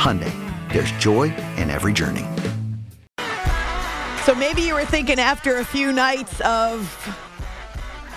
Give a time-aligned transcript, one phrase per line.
[0.00, 0.32] Hyundai,
[0.72, 1.24] there's joy
[1.58, 2.24] in every journey.
[4.24, 6.88] So maybe you were thinking after a few nights of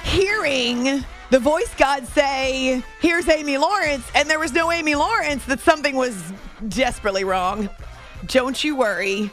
[0.05, 5.59] hearing the voice god say, Here's Amy Lawrence, and there was no Amy Lawrence, that
[5.59, 6.31] something was
[6.69, 7.69] desperately wrong.
[8.27, 9.29] Don't you worry.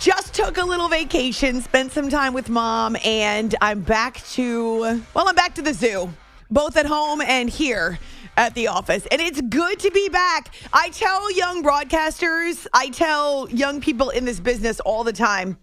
[0.00, 5.28] Just took a little vacation, spent some time with mom, and I'm back to, well,
[5.28, 6.10] I'm back to the zoo,
[6.50, 7.98] both at home and here
[8.36, 9.06] at the office.
[9.10, 10.54] And it's good to be back.
[10.72, 15.58] I tell young broadcasters, I tell young people in this business all the time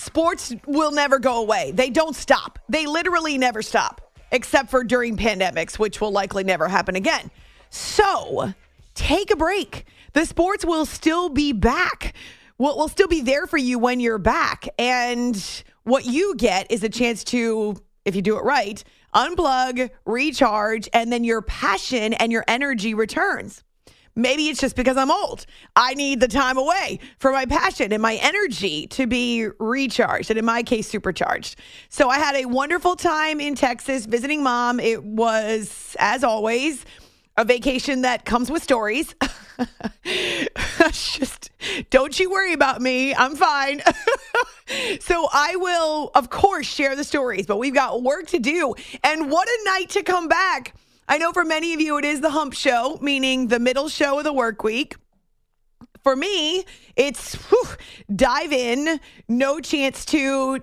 [0.00, 1.72] sports will never go away.
[1.72, 4.00] They don't stop, they literally never stop,
[4.32, 7.30] except for during pandemics, which will likely never happen again.
[7.70, 8.52] So
[8.94, 9.84] take a break.
[10.12, 12.14] The sports will still be back.
[12.58, 14.68] Will will still be there for you when you're back.
[14.78, 18.82] And what you get is a chance to, if you do it right,
[19.14, 23.62] unplug, recharge, and then your passion and your energy returns.
[24.16, 25.46] Maybe it's just because I'm old.
[25.76, 30.38] I need the time away for my passion and my energy to be recharged, and
[30.38, 31.56] in my case, supercharged.
[31.88, 34.80] So I had a wonderful time in Texas visiting mom.
[34.80, 36.84] It was, as always,
[37.40, 39.14] a vacation that comes with stories.
[40.90, 41.50] just
[41.88, 43.14] don't you worry about me.
[43.14, 43.80] I'm fine.
[45.00, 48.74] so I will, of course, share the stories, but we've got work to do.
[49.02, 50.74] And what a night to come back.
[51.08, 54.18] I know for many of you, it is the hump show, meaning the middle show
[54.18, 54.96] of the work week.
[56.02, 56.64] For me,
[56.94, 57.64] it's whew,
[58.14, 60.62] dive in, no chance to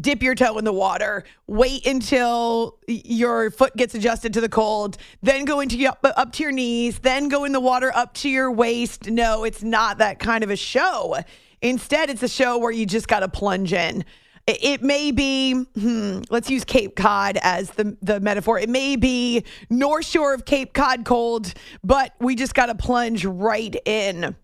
[0.00, 4.96] dip your toe in the water, wait until your foot gets adjusted to the cold,
[5.22, 8.28] then go into up, up to your knees, then go in the water up to
[8.28, 9.10] your waist.
[9.10, 11.16] No, it's not that kind of a show.
[11.62, 14.04] Instead, it's a show where you just got to plunge in.
[14.46, 18.58] It, it may be, hmm, let's use Cape Cod as the, the metaphor.
[18.58, 23.24] It may be North Shore of Cape Cod cold, but we just got to plunge
[23.24, 24.36] right in.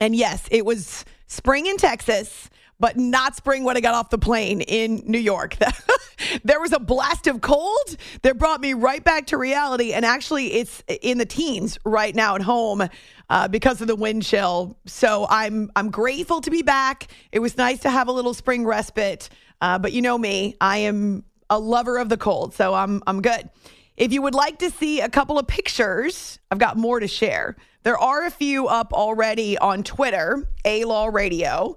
[0.00, 4.18] And yes, it was spring in Texas but not spring when I got off the
[4.18, 5.56] plane in New York.
[6.44, 9.92] there was a blast of cold that brought me right back to reality.
[9.92, 12.88] And actually, it's in the teens right now at home
[13.30, 14.76] uh, because of the wind chill.
[14.86, 17.08] So I'm I'm grateful to be back.
[17.32, 19.28] It was nice to have a little spring respite.
[19.60, 23.22] Uh, but you know me, I am a lover of the cold, so I'm I'm
[23.22, 23.48] good.
[23.96, 27.56] If you would like to see a couple of pictures, I've got more to share.
[27.82, 31.76] There are a few up already on Twitter, A Law Radio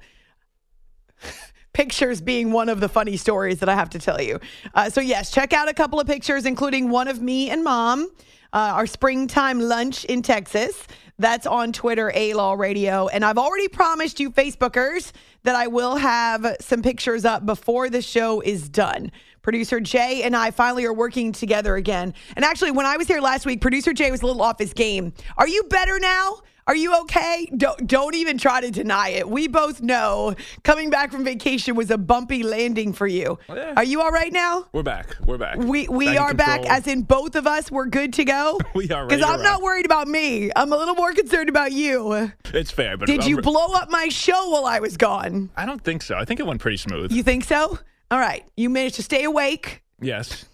[1.80, 4.38] pictures being one of the funny stories that I have to tell you.
[4.76, 8.10] Uh, so, yes, check out a couple of pictures, including one of me and mom,
[8.52, 10.86] uh, our springtime lunch in Texas.
[11.20, 13.08] That's on Twitter, A Law Radio.
[13.08, 15.14] And I've already promised you, Facebookers,
[15.44, 19.10] that I will have some pictures up before the show is done.
[19.42, 22.14] Producer Jay and I finally are working together again.
[22.36, 24.74] And actually, when I was here last week, producer Jay was a little off his
[24.74, 25.14] game.
[25.38, 26.42] Are you better now?
[26.70, 27.50] Are you okay?
[27.58, 29.28] Don't don't even try to deny it.
[29.28, 33.40] We both know coming back from vacation was a bumpy landing for you.
[33.50, 33.74] Oh, yeah.
[33.76, 34.68] Are you all right now?
[34.72, 35.16] We're back.
[35.26, 35.58] We're back.
[35.58, 38.60] We we back are back as in both of us we're good to go.
[38.76, 40.52] we are Cuz I'm not worried about me.
[40.56, 42.32] I'm a little more concerned about you.
[42.54, 45.50] It's fair, but Did I'm, you blow up my show while I was gone?
[45.58, 46.18] I don't think so.
[46.18, 47.12] I think it went pretty smooth.
[47.12, 47.80] You think so?
[48.12, 48.46] All right.
[48.56, 49.82] You managed to stay awake.
[50.00, 50.46] Yes.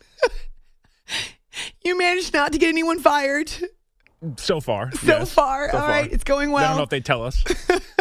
[1.83, 3.51] you managed not to get anyone fired.
[4.37, 4.91] So far.
[4.91, 5.33] So yes.
[5.33, 6.63] far, So all right, it's going well.
[6.63, 7.43] I don't know if they tell us.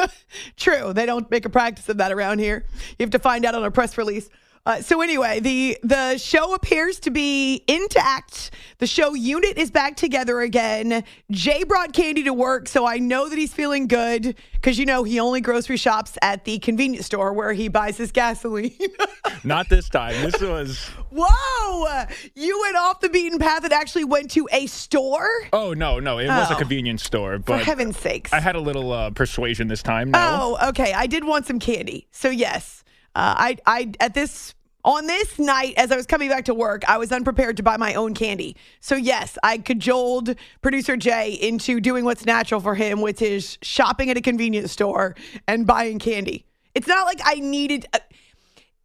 [0.56, 0.93] True.
[0.93, 2.64] They don't make a practice of that around here.
[2.99, 4.31] You have to find out on a press release.
[4.66, 8.50] Uh, so anyway, the the show appears to be intact.
[8.78, 11.05] The show unit is back together again.
[11.31, 15.02] Jay brought candy to work, so I know that he's feeling good because you know
[15.02, 18.75] he only grocery shops at the convenience store where he buys his gasoline.
[19.44, 20.14] Not this time.
[20.22, 20.90] This was.
[21.16, 22.05] Whoa!
[22.34, 25.28] You went off the beaten path and actually went to a store.
[25.52, 26.55] Oh no, no, it was Oh.
[26.55, 28.32] a convenience store, But For heaven's sakes!
[28.32, 30.11] I had a little uh, persuasion this time.
[30.11, 30.56] No.
[30.61, 30.93] Oh, okay.
[30.93, 32.06] I did want some candy.
[32.11, 32.82] So yes,
[33.14, 36.82] uh, I I at this on this night as I was coming back to work,
[36.88, 38.56] I was unprepared to buy my own candy.
[38.81, 44.11] So yes, I cajoled producer Jay into doing what's natural for him, which is shopping
[44.11, 45.14] at a convenience store
[45.49, 46.44] and buying candy.
[46.75, 47.87] It's not like I needed.
[47.94, 48.00] uh,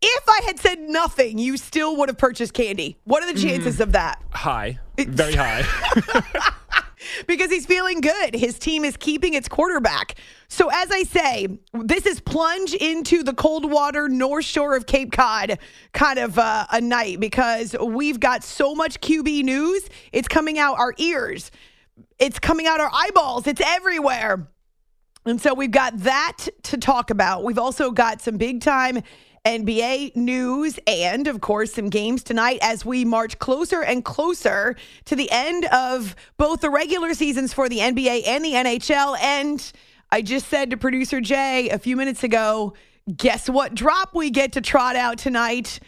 [0.01, 2.98] if I had said nothing, you still would have purchased candy.
[3.04, 4.22] What are the chances of that?
[4.31, 5.63] High, very high.
[7.28, 8.36] because he's feeling good.
[8.36, 10.16] His team is keeping its quarterback.
[10.48, 15.12] So, as I say, this is plunge into the cold water North Shore of Cape
[15.12, 15.60] Cod
[15.94, 19.88] kind of uh, a night because we've got so much QB news.
[20.12, 21.51] It's coming out our ears,
[22.18, 24.48] it's coming out our eyeballs, it's everywhere.
[25.25, 27.44] And so we've got that to talk about.
[27.44, 29.04] We've also got some big time
[29.50, 34.75] NBA news and, of course, some games tonight as we march closer and closer
[35.06, 39.18] to the end of both the regular seasons for the NBA and the NHL.
[39.19, 39.72] And
[40.12, 42.75] I just said to producer Jay a few minutes ago,
[43.18, 45.80] guess what drop we get to trot out tonight?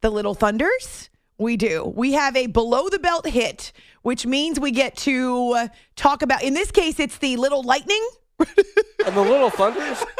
[0.00, 1.10] The Little Thunders?
[1.38, 1.92] We do.
[1.96, 3.72] We have a below the belt hit,
[4.02, 8.08] which means we get to uh, talk about, in this case, it's the Little Lightning.
[8.38, 10.04] And the Little Thunders?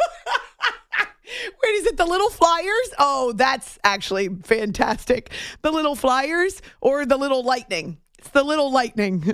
[1.63, 2.89] Wait, is it the Little Flyers?
[2.97, 5.31] Oh, that's actually fantastic.
[5.61, 7.97] The Little Flyers or the Little Lightning?
[8.17, 9.33] It's the Little Lightning.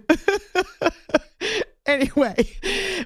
[1.85, 2.35] anyway,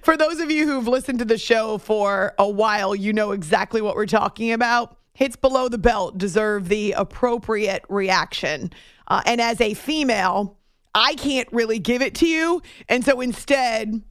[0.03, 3.81] for those of you who've listened to the show for a while, you know exactly
[3.81, 4.97] what we're talking about.
[5.13, 8.71] Hits below the belt deserve the appropriate reaction.
[9.07, 10.57] Uh, and as a female,
[10.95, 12.61] I can't really give it to you.
[12.87, 14.01] And so instead,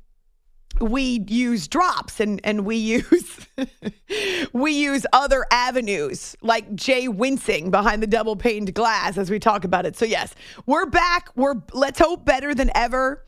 [0.81, 3.47] we use drops and and we use
[4.53, 9.65] we use other avenues like Jay wincing behind the double paned glass as we talk
[9.65, 9.97] about it.
[9.97, 10.35] So yes,
[10.67, 11.31] we're back.
[11.37, 13.25] We're let's hope better than ever.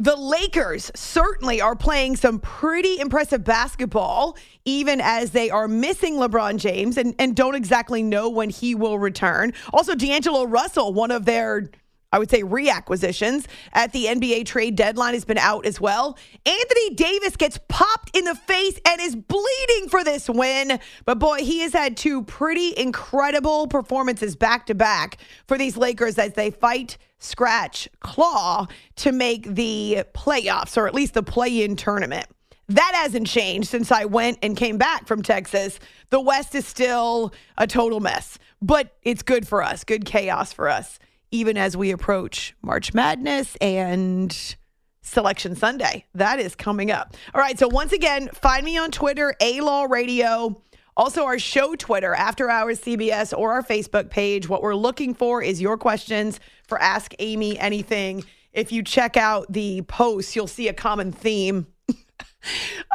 [0.00, 6.56] The Lakers certainly are playing some pretty impressive basketball, even as they are missing LeBron
[6.56, 9.52] James and, and don't exactly know when he will return.
[9.72, 11.70] Also, D'Angelo Russell, one of their
[12.14, 16.16] I would say reacquisitions at the NBA trade deadline has been out as well.
[16.46, 20.78] Anthony Davis gets popped in the face and is bleeding for this win.
[21.06, 25.18] But boy, he has had two pretty incredible performances back to back
[25.48, 31.14] for these Lakers as they fight, scratch, claw to make the playoffs or at least
[31.14, 32.28] the play in tournament.
[32.68, 35.80] That hasn't changed since I went and came back from Texas.
[36.10, 40.68] The West is still a total mess, but it's good for us, good chaos for
[40.68, 41.00] us
[41.34, 44.56] even as we approach March Madness and
[45.02, 46.06] Selection Sunday.
[46.14, 47.16] That is coming up.
[47.34, 47.58] All right.
[47.58, 50.62] So, once again, find me on Twitter, A Law Radio.
[50.96, 54.48] Also, our show Twitter, After Hours CBS, or our Facebook page.
[54.48, 56.38] What we're looking for is your questions
[56.68, 58.24] for Ask Amy Anything.
[58.52, 61.66] If you check out the posts, you'll see a common theme.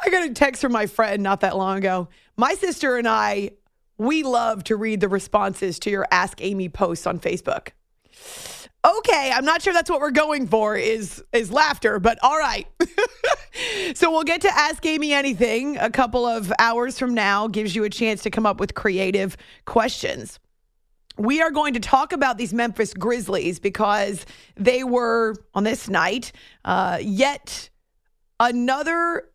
[0.01, 2.07] I got a text from my friend not that long ago.
[2.38, 3.51] My sister and I,
[3.97, 7.71] we love to read the responses to your Ask Amy posts on Facebook
[8.85, 12.68] okay i'm not sure that's what we're going for is is laughter but all right.
[13.95, 17.83] So we'll get to ask amy anything a couple of hours from now gives you
[17.83, 19.35] a chance to come up with creative
[19.66, 20.40] questions.
[21.18, 26.31] We are going to talk about these memphis grizzlies because they were on this night
[26.64, 27.69] uh, yet
[28.40, 29.30] another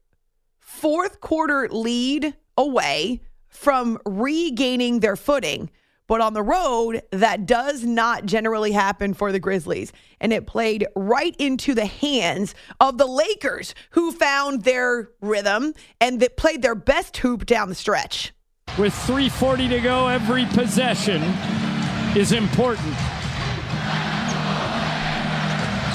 [0.61, 5.71] fourth quarter lead away from regaining their footing
[6.07, 9.93] but on the road, that does not generally happen for the Grizzlies.
[10.21, 16.21] And it played right into the hands of the Lakers, who found their rhythm and
[16.21, 18.33] that played their best hoop down the stretch.
[18.79, 21.23] With 3.40 to go, every possession
[22.17, 22.95] is important.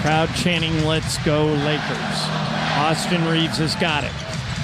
[0.01, 2.39] Crowd chanting, let's go Lakers.
[2.77, 4.13] Austin Reaves has got it.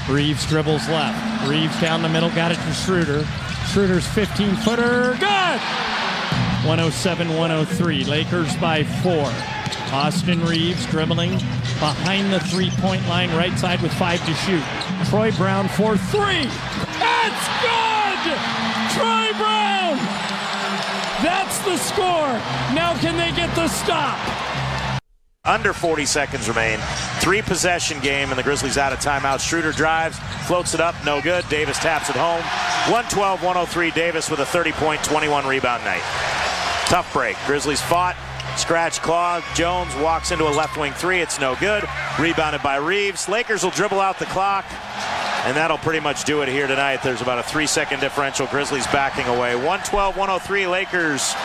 [0.09, 1.49] Reaves dribbles left.
[1.49, 3.27] Reaves down the middle, got it to Schroeder.
[3.67, 5.59] Schroeder's 15 footer, good!
[6.65, 8.05] 107 103.
[8.05, 9.31] Lakers by four.
[9.93, 11.31] Austin Reaves dribbling
[11.79, 14.63] behind the three point line, right side with five to shoot.
[15.09, 16.49] Troy Brown for three.
[16.97, 18.19] That's good!
[18.97, 19.97] Troy Brown!
[21.21, 22.33] That's the score.
[22.73, 24.44] Now, can they get the stop?
[25.45, 26.79] Under 40 seconds remain.
[27.19, 29.39] Three possession game, and the Grizzlies out of timeout.
[29.39, 31.47] Schroeder drives, floats it up, no good.
[31.49, 32.41] Davis taps it home.
[32.91, 33.91] 112 103.
[33.91, 36.01] Davis with a 30 point, 21 rebound night.
[36.87, 37.37] Tough break.
[37.45, 38.15] Grizzlies fought,
[38.57, 39.41] scratch claw.
[39.53, 41.19] Jones walks into a left wing three.
[41.19, 41.83] It's no good.
[42.19, 43.29] Rebounded by Reaves.
[43.29, 44.65] Lakers will dribble out the clock.
[45.45, 47.03] And that'll pretty much do it here tonight.
[47.03, 48.47] There's about a three second differential.
[48.47, 49.55] Grizzlies backing away.
[49.55, 51.35] 112 103 Lakers.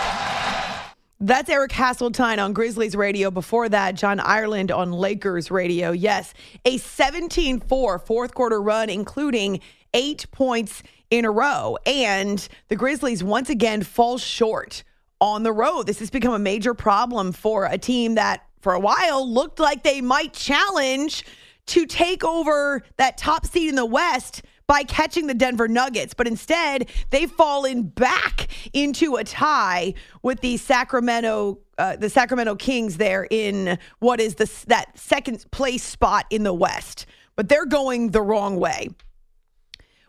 [1.23, 3.31] That's Eric Hasseltine on Grizzlies radio.
[3.31, 5.93] Before that, John Ireland on Lakers radio.
[5.93, 6.33] Yes,
[6.65, 9.61] a 17 4 fourth quarter run, including
[9.93, 11.77] eight points in a row.
[11.85, 14.83] And the Grizzlies once again fall short
[15.21, 15.87] on the road.
[15.87, 19.83] This has become a major problem for a team that, for a while, looked like
[19.83, 21.27] they might challenge
[21.67, 26.29] to take over that top seed in the West by catching the Denver Nuggets, but
[26.29, 33.27] instead they've fallen back into a tie with the Sacramento uh, the Sacramento Kings there
[33.33, 37.07] in what is the that second place spot in the West.
[37.35, 38.91] But they're going the wrong way.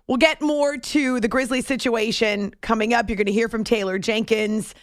[0.05, 3.09] We'll get more to the Grizzlies situation coming up.
[3.09, 4.75] You're going to hear from Taylor Jenkins.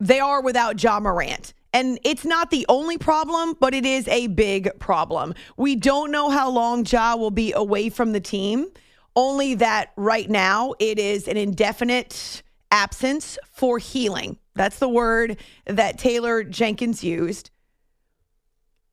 [0.00, 1.52] They are without Ja Morant.
[1.74, 5.34] And it's not the only problem, but it is a big problem.
[5.58, 8.68] We don't know how long Ja will be away from the team,
[9.16, 14.38] only that right now it is an indefinite absence for healing.
[14.54, 17.50] That's the word that Taylor Jenkins used.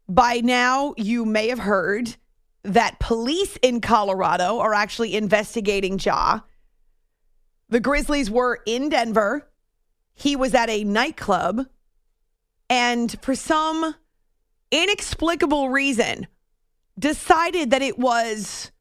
[0.07, 2.15] By now, you may have heard
[2.63, 6.39] that police in Colorado are actually investigating Ja.
[7.69, 9.49] The Grizzlies were in Denver.
[10.13, 11.67] He was at a nightclub
[12.69, 13.95] and for some
[14.71, 16.27] inexplicable reason
[16.97, 18.71] decided that it was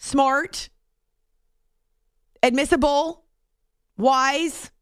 [0.00, 0.70] smart,
[2.42, 3.22] admissible,
[3.98, 4.72] wise,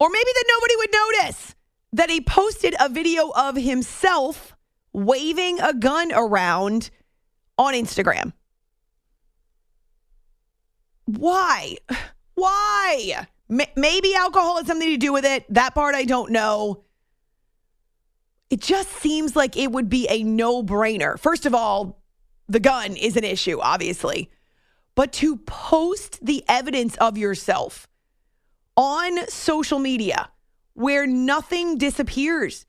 [0.00, 1.54] or maybe that nobody would notice
[1.92, 4.54] that he posted a video of himself
[4.92, 6.90] waving a gun around
[7.56, 8.32] on Instagram.
[11.06, 11.76] Why?
[12.34, 13.26] Why?
[13.48, 15.46] Maybe alcohol had something to do with it.
[15.48, 16.82] That part I don't know.
[18.50, 21.18] It just seems like it would be a no brainer.
[21.18, 22.02] First of all,
[22.48, 24.30] the gun is an issue, obviously,
[24.94, 27.86] but to post the evidence of yourself
[28.76, 30.30] on social media
[30.74, 32.64] where nothing disappears,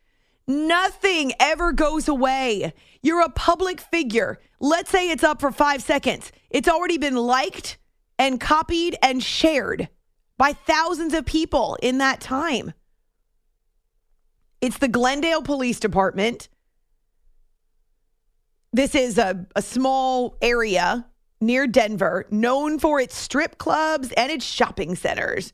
[0.48, 2.74] nothing ever goes away.
[3.02, 4.40] You're a public figure.
[4.60, 7.78] Let's say it's up for five seconds, it's already been liked
[8.18, 9.88] and copied and shared
[10.38, 12.74] by thousands of people in that time.
[14.62, 16.50] It's the Glendale Police Department.
[18.72, 21.08] This is a, a small area
[21.42, 25.54] near Denver, known for its strip clubs and its shopping centers.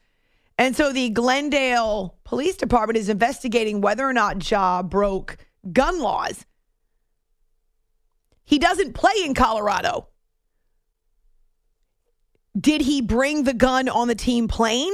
[0.57, 5.38] And so the Glendale Police Department is investigating whether or not Ja broke
[5.72, 6.45] gun laws.
[8.45, 10.07] He doesn't play in Colorado.
[12.57, 14.93] Did he bring the gun on the team plane?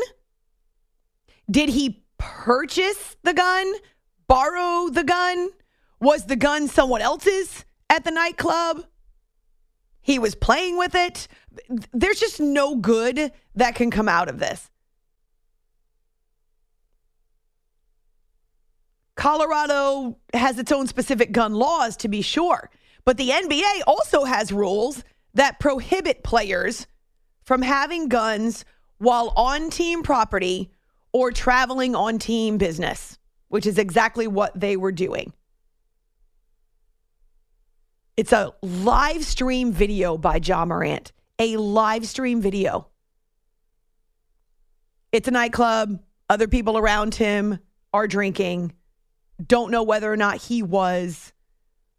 [1.49, 3.73] Did he purchase the gun
[4.27, 5.49] borrow the gun?
[5.99, 8.85] Was the gun someone else's at the nightclub?
[10.01, 11.27] He was playing with it.
[11.93, 14.71] There's just no good that can come out of this.
[19.15, 22.71] Colorado has its own specific gun laws, to be sure,
[23.05, 25.03] but the NBA also has rules
[25.35, 26.87] that prohibit players
[27.43, 28.65] from having guns
[28.97, 30.71] while on team property
[31.11, 33.19] or traveling on team business
[33.51, 35.33] which is exactly what they were doing.
[38.17, 42.87] It's a live stream video by Ja Morant, a live stream video.
[45.11, 46.01] It's a nightclub.
[46.29, 47.59] Other people around him
[47.93, 48.73] are drinking.
[49.45, 51.31] Don't know whether or not he was.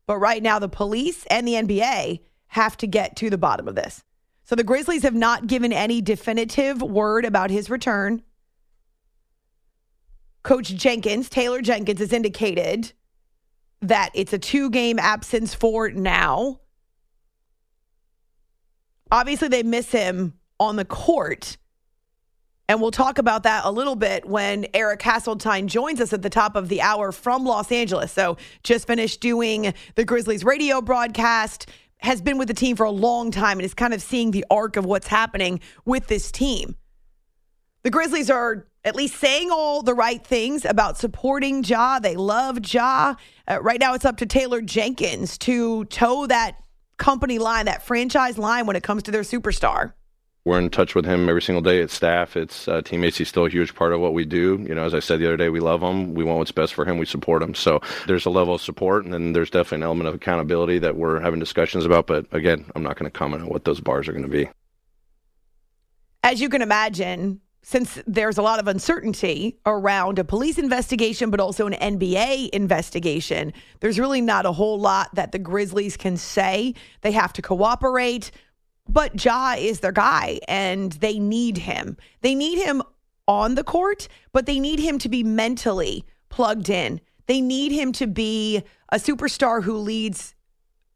[0.07, 3.75] But right now, the police and the NBA have to get to the bottom of
[3.75, 4.05] this.
[4.45, 8.23] So the Grizzlies have not given any definitive word about his return.
[10.43, 12.93] Coach Jenkins, Taylor Jenkins, has indicated
[13.83, 16.61] that it's a two game absence for now.
[19.11, 21.59] Obviously, they miss him on the court.
[22.69, 26.31] And we'll talk about that a little bit when Eric Hasseltine joins us at the
[26.31, 28.13] top of the hour from Los Angeles.
[28.13, 32.91] So, just finished doing the Grizzlies radio broadcast, has been with the team for a
[32.91, 36.77] long time, and is kind of seeing the arc of what's happening with this team.
[37.83, 41.99] The Grizzlies are at least saying all the right things about supporting Ja.
[41.99, 43.15] They love Ja.
[43.49, 46.57] Uh, right now, it's up to Taylor Jenkins to toe that
[46.97, 49.93] company line, that franchise line when it comes to their superstar.
[50.45, 51.81] We're in touch with him every single day.
[51.81, 53.17] It's staff, it's uh, teammates.
[53.17, 54.65] He's still a huge part of what we do.
[54.67, 56.15] You know, as I said the other day, we love him.
[56.15, 56.99] We want what's best for him.
[56.99, 57.55] We support him.
[57.55, 60.97] So there's a level of support, and then there's definitely an element of accountability that
[60.97, 62.09] we're having discussions about.
[62.09, 64.49] But again, I'm not going to comment on what those bars are going to be.
[66.25, 71.41] As you can imagine, since there's a lot of uncertainty around a police investigation, but
[71.41, 76.75] also an NBA investigation, there's really not a whole lot that the Grizzlies can say.
[77.03, 78.33] They have to cooperate.
[78.89, 81.97] But Ja is their guy and they need him.
[82.21, 82.83] They need him
[83.29, 87.01] on the court, but they need him to be mentally plugged in.
[87.27, 90.35] They need him to be a superstar who leads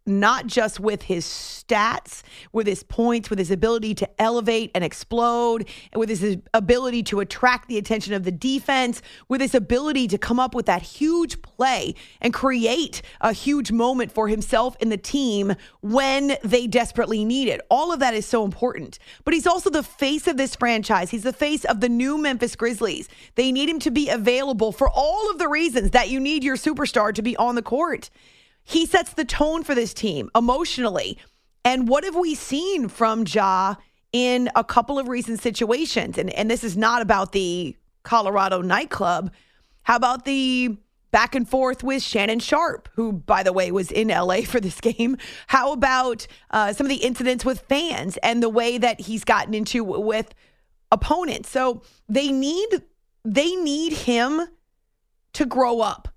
[0.06, 2.22] not just with his stats,
[2.52, 7.68] with his points, with his ability to elevate and explode, with his ability to attract
[7.68, 11.94] the attention of the defense, with his ability to come up with that huge play
[12.20, 17.60] and create a huge moment for himself and the team when they desperately need it.
[17.68, 18.98] All of that is so important.
[19.24, 21.10] But he's also the face of this franchise.
[21.10, 23.08] He's the face of the new Memphis Grizzlies.
[23.34, 26.56] They need him to be available for all of the reasons that you need your
[26.56, 28.10] superstar to be on the court.
[28.68, 31.18] He sets the tone for this team emotionally.
[31.64, 33.76] And what have we seen from Ja
[34.12, 36.18] in a couple of recent situations?
[36.18, 39.30] And, and this is not about the Colorado nightclub.
[39.84, 40.76] How about the
[41.12, 44.80] back and forth with Shannon Sharpe, who, by the way, was in LA for this
[44.80, 45.16] game?
[45.46, 49.54] How about uh, some of the incidents with fans and the way that he's gotten
[49.54, 50.34] into with
[50.90, 51.50] opponents?
[51.50, 52.82] So they need
[53.24, 54.48] they need him
[55.34, 56.08] to grow up.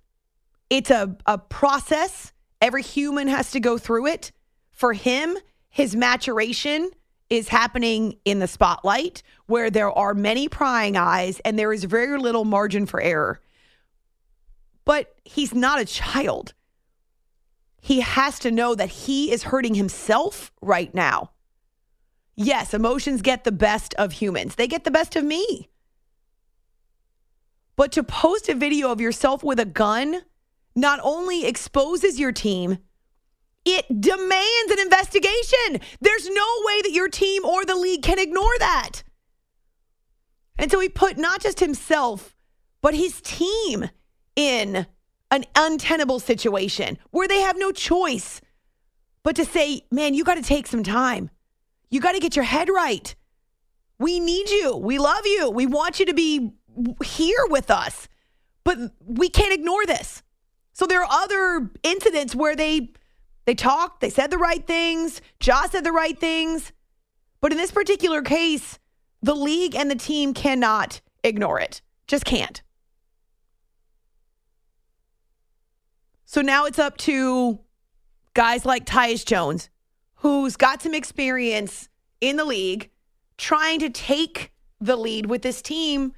[0.72, 4.32] It's a, a process Every human has to go through it.
[4.72, 5.38] For him,
[5.70, 6.92] his maturation
[7.30, 12.18] is happening in the spotlight where there are many prying eyes and there is very
[12.18, 13.39] little margin for error.
[14.84, 16.54] But he's not a child.
[17.82, 21.32] He has to know that he is hurting himself right now.
[22.36, 25.70] Yes, emotions get the best of humans, they get the best of me.
[27.75, 30.24] But to post a video of yourself with a gun
[30.76, 32.78] not only exposes your team,
[33.66, 35.82] it demands an investigation.
[36.02, 39.04] There's no way that your team or the league can ignore that.
[40.58, 42.36] And so he put not just himself,
[42.82, 43.89] but his team
[44.36, 44.88] in
[45.32, 48.41] an untenable situation where they have no choice
[49.24, 51.30] but to say, man, you got to take some time.
[51.89, 53.13] You got to get your head right.
[54.00, 54.76] We need you.
[54.78, 55.50] We love you.
[55.50, 56.52] We want you to be
[57.04, 58.08] here with us,
[58.63, 60.24] but we can't ignore this.
[60.80, 62.94] So there are other incidents where they
[63.44, 66.72] they talked, they said the right things, Ja said the right things.
[67.42, 68.80] But in this particular case,
[69.22, 71.82] the league and the team cannot ignore it.
[72.08, 72.62] Just can't.
[76.24, 77.60] So now it's up to
[78.34, 79.70] guys like Tyus Jones,
[80.15, 81.89] who's got some experience
[82.22, 82.89] in the league,
[83.38, 86.13] trying to take the lead with this team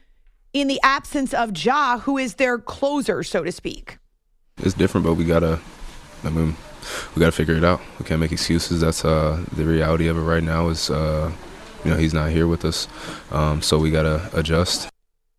[0.53, 3.97] in the absence of Ja, who is their closer, so to speak
[4.61, 5.59] it's different, but we gotta.
[6.23, 6.55] I mean,
[7.15, 7.81] we gotta figure it out.
[7.99, 8.81] We can't make excuses.
[8.81, 10.69] That's uh, the reality of it right now.
[10.69, 11.31] Is uh,
[11.83, 12.87] you know he's not here with us,
[13.31, 14.89] um, so we gotta adjust.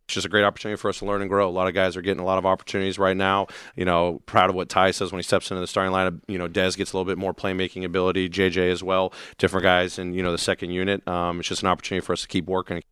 [0.07, 1.49] It's just a great opportunity for us to learn and grow.
[1.49, 3.47] A lot of guys are getting a lot of opportunities right now.
[3.77, 6.21] You know, proud of what Ty says when he steps into the starting lineup.
[6.27, 8.29] You know, Dez gets a little bit more playmaking ability.
[8.29, 9.13] JJ as well.
[9.39, 11.07] Different guys in you know the second unit.
[11.07, 12.83] Um, it's just an opportunity for us to keep working.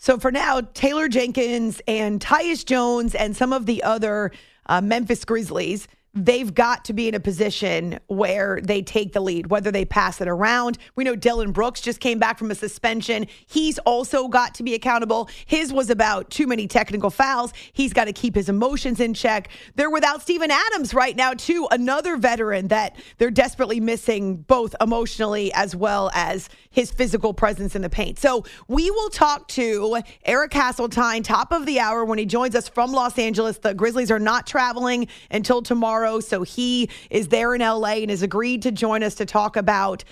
[0.00, 4.30] So for now, Taylor Jenkins and Tyus Jones and some of the other
[4.68, 9.48] uh, Memphis Grizzlies they've got to be in a position where they take the lead,
[9.48, 10.78] whether they pass it around.
[10.96, 13.26] We know Dillon Brooks just came back from a suspension.
[13.46, 15.28] He's also got to be accountable.
[15.46, 17.52] His was about too many technical fouls.
[17.72, 19.48] He's got to keep his emotions in check.
[19.74, 25.52] They're without Steven Adams right now, too, another veteran that they're desperately missing, both emotionally
[25.52, 28.20] as well as his physical presence in the paint.
[28.20, 32.68] So we will talk to Eric Hasseltine, top of the hour, when he joins us
[32.68, 33.58] from Los Angeles.
[33.58, 36.20] The Grizzlies are not traveling until tomorrow.
[36.20, 40.04] So he is there in LA and has agreed to join us to talk about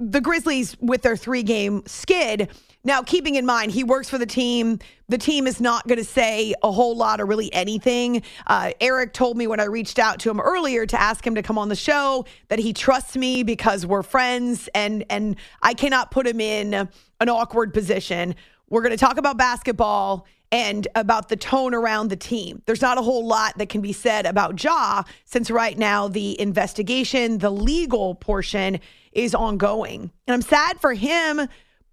[0.00, 2.48] the Grizzlies with their three game skid.
[2.88, 4.78] Now, keeping in mind, he works for the team.
[5.10, 8.22] The team is not going to say a whole lot or really anything.
[8.46, 11.42] Uh, Eric told me when I reached out to him earlier to ask him to
[11.42, 16.10] come on the show that he trusts me because we're friends and and I cannot
[16.10, 18.34] put him in an awkward position.
[18.70, 22.62] We're going to talk about basketball and about the tone around the team.
[22.64, 26.40] There's not a whole lot that can be said about Ja since right now the
[26.40, 28.80] investigation, the legal portion
[29.12, 30.10] is ongoing.
[30.26, 31.48] And I'm sad for him,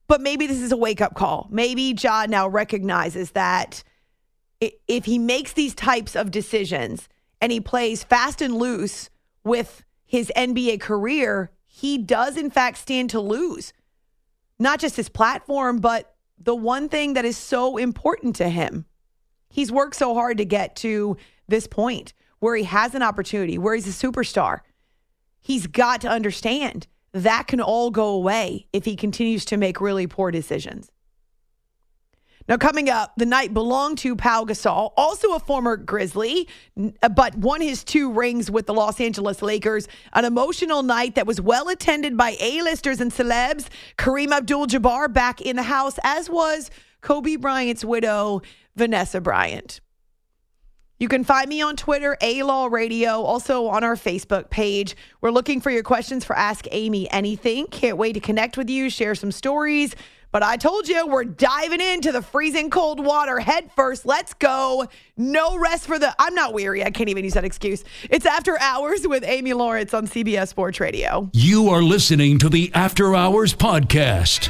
[0.07, 1.47] but maybe this is a wake up call.
[1.51, 3.83] Maybe Ja now recognizes that
[4.59, 7.09] if he makes these types of decisions
[7.41, 9.09] and he plays fast and loose
[9.43, 13.73] with his NBA career, he does in fact stand to lose
[14.59, 18.85] not just his platform, but the one thing that is so important to him.
[19.49, 23.75] He's worked so hard to get to this point where he has an opportunity, where
[23.75, 24.59] he's a superstar.
[25.41, 30.05] He's got to understand that can all go away if he continues to make really
[30.05, 30.91] poor decisions.
[32.47, 36.47] Now, coming up, the night belonged to Pau Gasol, also a former Grizzly,
[37.01, 39.87] uh, but won his two rings with the Los Angeles Lakers.
[40.13, 43.67] An emotional night that was well attended by A-listers and celebs.
[43.97, 46.69] Kareem Abdul-Jabbar back in the house, as was
[47.01, 48.41] Kobe Bryant's widow,
[48.75, 49.79] Vanessa Bryant.
[50.97, 54.95] You can find me on Twitter, A Law Radio, also on our Facebook page.
[55.19, 57.67] We're looking for your questions for Ask Amy Anything.
[57.67, 59.93] Can't wait to connect with you, share some stories.
[60.31, 64.05] But I told you we're diving into the freezing cold water head first.
[64.05, 64.85] Let's go.
[65.17, 66.15] No rest for the.
[66.17, 66.83] I'm not weary.
[66.83, 67.83] I can't even use that excuse.
[68.09, 71.29] It's After Hours with Amy Lawrence on CBS Sports Radio.
[71.33, 74.49] You are listening to the After Hours Podcast.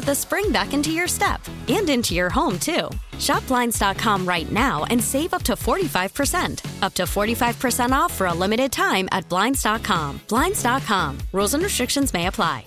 [0.05, 2.89] the spring back into your step and into your home, too.
[3.19, 6.83] Shop Blinds.com right now and save up to 45%.
[6.83, 10.21] Up to 45% off for a limited time at Blinds.com.
[10.27, 11.17] Blinds.com.
[11.31, 12.65] Rules and restrictions may apply.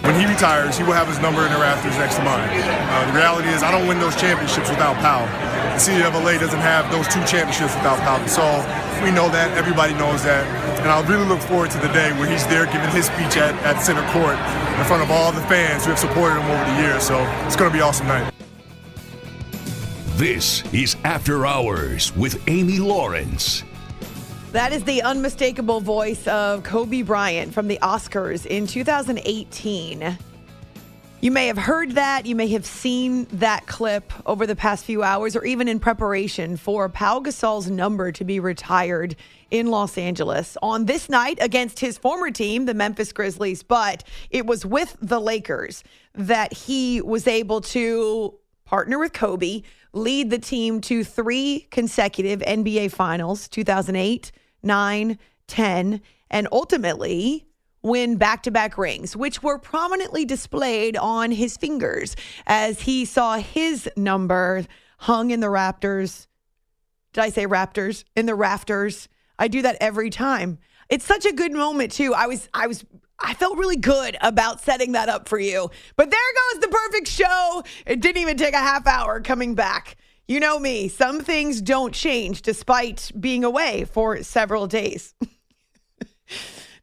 [0.00, 2.48] When he retires, he will have his number in the rafters next to mine.
[2.50, 5.24] Uh, the reality is, I don't win those championships without Pau.
[5.74, 8.24] The city of LA doesn't have those two championships without Pau.
[8.26, 8.42] So
[9.02, 9.58] we know that.
[9.58, 10.46] Everybody knows that.
[10.78, 13.56] And I really look forward to the day where he's there giving his speech at,
[13.66, 14.38] at center court
[14.78, 17.02] in front of all the fans who have supported him over the years.
[17.02, 18.32] So it's going to be an awesome night.
[20.14, 23.64] This is After Hours with Amy Lawrence.
[24.52, 30.16] That is the unmistakable voice of Kobe Bryant from the Oscars in 2018.
[31.24, 32.26] You may have heard that.
[32.26, 36.58] You may have seen that clip over the past few hours or even in preparation
[36.58, 39.16] for Pau Gasol's number to be retired
[39.50, 43.62] in Los Angeles on this night against his former team, the Memphis Grizzlies.
[43.62, 45.82] But it was with the Lakers
[46.14, 48.34] that he was able to
[48.66, 49.62] partner with Kobe,
[49.94, 54.30] lead the team to three consecutive NBA finals 2008,
[54.62, 57.46] 9, 10, and ultimately
[57.84, 62.16] win back to back rings, which were prominently displayed on his fingers
[62.46, 64.64] as he saw his number
[64.98, 66.26] hung in the Raptors.
[67.12, 68.02] Did I say Raptors?
[68.16, 69.08] In the rafters.
[69.38, 70.58] I do that every time.
[70.88, 72.12] It's such a good moment too.
[72.14, 72.84] I was I was
[73.20, 75.70] I felt really good about setting that up for you.
[75.96, 76.20] But there
[76.52, 77.62] goes the perfect show.
[77.86, 79.96] It didn't even take a half hour coming back.
[80.26, 85.14] You know me, some things don't change despite being away for several days.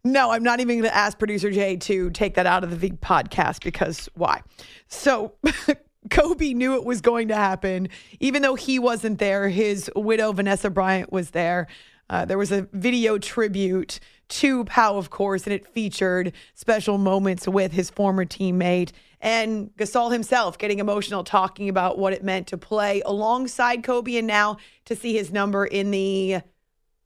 [0.04, 2.90] no, I'm not even going to ask producer Jay to take that out of the
[2.92, 4.42] podcast because why?
[4.88, 5.34] So,
[6.10, 7.88] Kobe knew it was going to happen.
[8.20, 11.68] Even though he wasn't there, his widow, Vanessa Bryant, was there.
[12.10, 17.48] Uh, there was a video tribute to Pau, of course, and it featured special moments
[17.48, 22.58] with his former teammate And Gasol himself getting emotional, talking about what it meant to
[22.58, 26.40] play alongside Kobe and now to see his number in the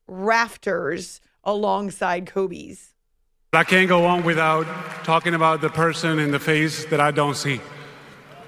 [0.08, 2.94] rafters alongside Kobe's.
[3.54, 4.66] I can't go on without
[5.06, 7.62] talking about the person in the face that I don't see.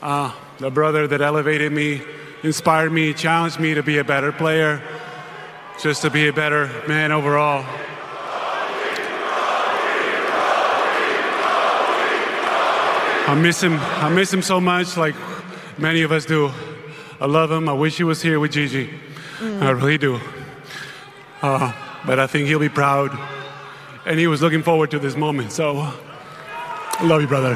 [0.02, 2.02] Uh, the brother that elevated me,
[2.44, 4.82] inspired me, challenged me to be a better player,
[5.82, 7.64] just to be a better man overall.
[13.28, 13.74] I miss him.
[13.74, 15.16] I miss him so much, like
[15.78, 16.52] many of us do.
[17.20, 17.68] I love him.
[17.68, 18.90] I wish he was here with Gigi.
[19.40, 19.62] Mm.
[19.62, 20.20] I really do.
[21.42, 21.74] Uh,
[22.08, 23.12] but I think he'll be proud.
[24.06, 25.52] And he was looking forward to this moment.
[25.52, 25.74] So,
[27.04, 27.56] love you, brother.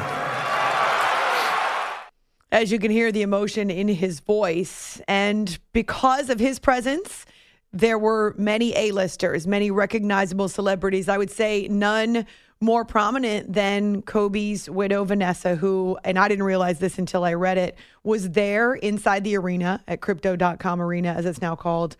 [2.52, 5.00] As you can hear the emotion in his voice.
[5.08, 7.24] And because of his presence,
[7.72, 11.08] there were many A-listers, many recognizable celebrities.
[11.08, 12.26] I would say none
[12.60, 17.56] more prominent than Kobe's widow, Vanessa, who, and I didn't realize this until I read
[17.56, 21.96] it, was there inside the arena at crypto.com arena, as it's now called,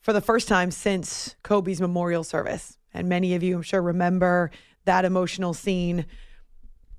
[0.00, 2.78] for the first time since Kobe's memorial service.
[2.94, 4.50] And many of you, I'm sure, remember
[4.84, 6.06] that emotional scene.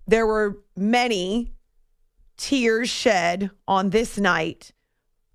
[0.08, 1.54] There were many
[2.38, 4.72] tears shed on this night,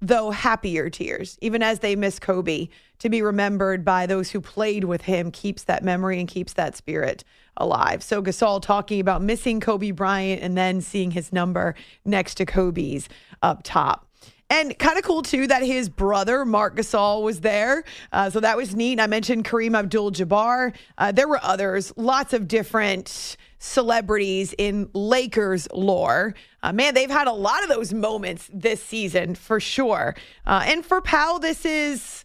[0.00, 2.68] though happier tears, even as they miss Kobe.
[3.00, 6.76] To be remembered by those who played with him keeps that memory and keeps that
[6.76, 7.24] spirit
[7.56, 8.02] alive.
[8.02, 11.74] So Gasol talking about missing Kobe Bryant and then seeing his number
[12.04, 13.08] next to Kobe's
[13.42, 14.08] up top.
[14.50, 18.56] And kind of cool too that his brother Marc Gasol was there, uh, so that
[18.56, 19.00] was neat.
[19.00, 20.74] I mentioned Kareem Abdul-Jabbar.
[20.98, 26.34] Uh, there were others, lots of different celebrities in Lakers lore.
[26.62, 30.14] Uh, man, they've had a lot of those moments this season for sure.
[30.46, 32.24] Uh, and for Powell, this is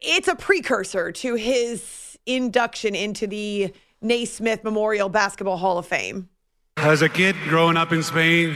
[0.00, 6.28] it's a precursor to his induction into the Naismith Memorial Basketball Hall of Fame?
[6.76, 8.54] As a kid growing up in Spain,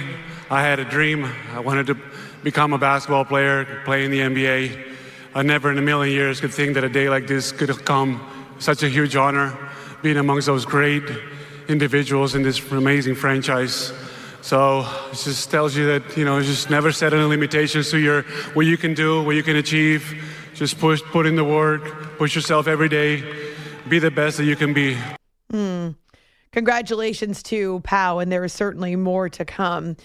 [0.51, 1.25] I had a dream.
[1.53, 1.94] I wanted to
[2.42, 4.94] become a basketball player, play in the NBA.
[5.35, 8.20] I never in a million years could think that a day like this could come.
[8.59, 9.57] Such a huge honor
[10.03, 11.05] being amongst those great
[11.68, 13.92] individuals in this amazing franchise.
[14.42, 18.22] So it just tells you that, you know, just never set any limitations to your
[18.55, 20.14] what you can do, what you can achieve.
[20.55, 23.22] Just push, put in the work, push yourself every day,
[23.88, 24.96] be the best that you can be.
[25.53, 25.94] Mm.
[26.53, 29.96] Congratulations to Pau, and there is certainly more to come.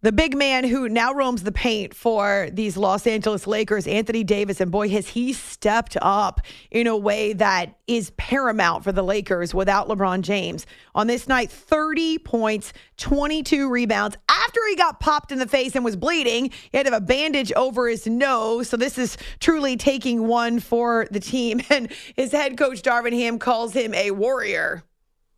[0.00, 4.60] The big man who now roams the paint for these Los Angeles Lakers, Anthony Davis,
[4.60, 9.52] and boy, has he stepped up in a way that is paramount for the Lakers
[9.52, 10.66] without LeBron James.
[10.94, 14.16] On this night, 30 points, 22 rebounds.
[14.28, 17.04] After he got popped in the face and was bleeding, he had to have a
[17.04, 18.68] bandage over his nose.
[18.68, 21.60] So this is truly taking one for the team.
[21.70, 24.84] And his head coach, Darvin Ham, calls him a warrior.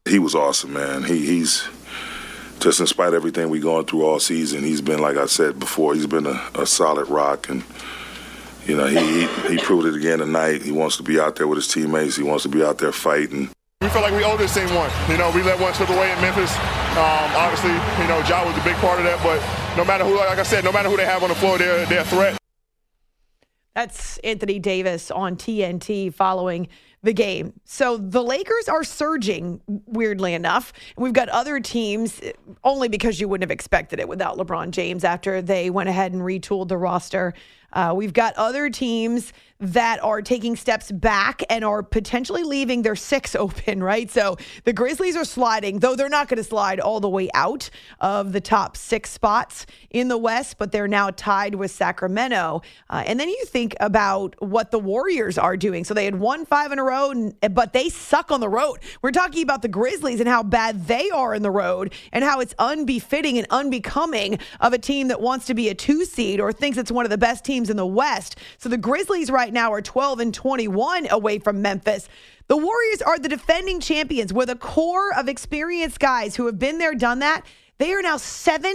[0.09, 1.05] He was awesome, man.
[1.05, 1.69] He, he's
[2.61, 5.59] just in spite of everything we've gone through all season, he's been like I said
[5.59, 7.65] before, he's been a, a solid rock, and
[8.67, 10.63] you know he, he, he proved it again tonight.
[10.63, 12.17] He wants to be out there with his teammates.
[12.17, 13.51] He wants to be out there fighting.
[13.81, 14.91] We feel like we owe this team one.
[15.09, 16.55] You know, we let one slip away in Memphis.
[16.91, 19.19] Um, obviously, you know, Ja was a big part of that.
[19.23, 19.41] But
[19.77, 21.87] no matter who, like I said, no matter who they have on the floor, they're,
[21.87, 22.37] they're a threat.
[23.75, 26.69] That's Anthony Davis on TNT following
[27.03, 27.55] the game.
[27.65, 30.73] So the Lakers are surging, weirdly enough.
[30.97, 32.21] We've got other teams,
[32.63, 36.21] only because you wouldn't have expected it without LeBron James after they went ahead and
[36.23, 37.33] retooled the roster.
[37.73, 42.97] Uh, we've got other teams that are taking steps back and are potentially leaving their
[42.97, 44.11] six open, right?
[44.11, 47.71] So the Grizzlies are sliding, though they're not going to slide all the way out
[48.01, 52.63] of the top six spots in the West, but they're now tied with Sacramento.
[52.89, 55.85] Uh, and then you think about what the Warriors are doing.
[55.85, 58.79] So they had won five in a row, but they suck on the road.
[59.03, 62.41] We're talking about the Grizzlies and how bad they are in the road and how
[62.41, 66.53] it's unbefitting and unbecoming of a team that wants to be a two seed or
[66.53, 68.37] thinks it's one of the best teams in the West.
[68.59, 72.09] So the Grizzlies right right now are 12 and 21 away from Memphis.
[72.47, 76.79] The Warriors are the defending champions with a core of experienced guys who have been
[76.79, 77.45] there, done that.
[77.79, 78.73] They are now 7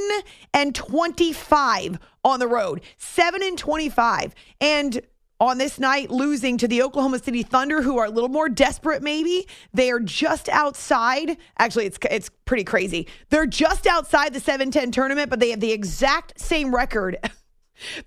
[0.54, 2.82] and 25 on the road.
[2.98, 4.36] 7 and 25.
[4.60, 5.02] And
[5.40, 9.04] on this night losing to the Oklahoma City Thunder who are a little more desperate
[9.04, 9.48] maybe.
[9.74, 11.38] They are just outside.
[11.60, 13.08] Actually, it's it's pretty crazy.
[13.30, 17.18] They're just outside the 7-10 tournament, but they have the exact same record.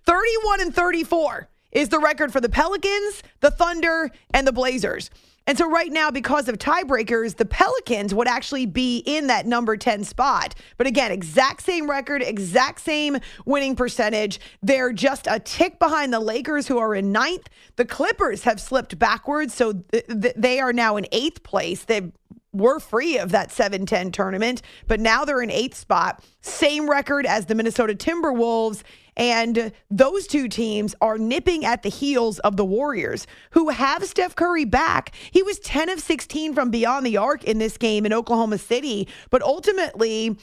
[0.04, 5.10] 31 and 34 is the record for the Pelicans, the Thunder, and the Blazers.
[5.46, 9.78] And so, right now, because of tiebreakers, the Pelicans would actually be in that number
[9.78, 10.54] 10 spot.
[10.76, 14.40] But again, exact same record, exact same winning percentage.
[14.62, 17.48] They're just a tick behind the Lakers, who are in ninth.
[17.76, 21.82] The Clippers have slipped backwards, so th- th- they are now in eighth place.
[21.82, 22.12] They've
[22.52, 26.22] were free of that 7 10 tournament, but now they're in eighth spot.
[26.40, 28.82] Same record as the Minnesota Timberwolves.
[29.18, 34.36] And those two teams are nipping at the heels of the Warriors, who have Steph
[34.36, 35.14] Curry back.
[35.32, 39.08] He was 10 of 16 from beyond the arc in this game in Oklahoma City,
[39.30, 40.36] but ultimately,